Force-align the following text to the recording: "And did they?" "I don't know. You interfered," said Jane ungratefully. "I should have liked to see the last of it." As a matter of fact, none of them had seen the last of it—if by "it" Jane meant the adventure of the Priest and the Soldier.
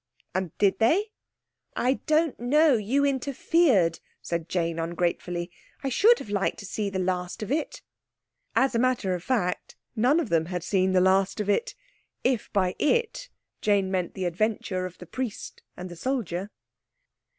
"And 0.33 0.51
did 0.57 0.79
they?" 0.79 1.11
"I 1.75 1.99
don't 2.07 2.39
know. 2.39 2.73
You 2.73 3.05
interfered," 3.05 3.99
said 4.19 4.49
Jane 4.49 4.79
ungratefully. 4.79 5.51
"I 5.83 5.89
should 5.89 6.17
have 6.17 6.31
liked 6.31 6.57
to 6.57 6.65
see 6.65 6.89
the 6.89 6.97
last 6.97 7.43
of 7.43 7.51
it." 7.51 7.83
As 8.55 8.73
a 8.73 8.79
matter 8.79 9.13
of 9.13 9.23
fact, 9.23 9.75
none 9.95 10.19
of 10.19 10.29
them 10.29 10.45
had 10.47 10.63
seen 10.63 10.93
the 10.93 11.01
last 11.01 11.39
of 11.39 11.51
it—if 11.51 12.51
by 12.51 12.75
"it" 12.79 13.29
Jane 13.61 13.91
meant 13.91 14.15
the 14.15 14.25
adventure 14.25 14.87
of 14.87 14.97
the 14.97 15.05
Priest 15.05 15.61
and 15.77 15.87
the 15.87 15.95
Soldier. 15.95 16.49